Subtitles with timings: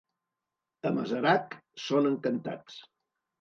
[0.89, 1.53] A Masarac
[1.89, 2.81] són encantats.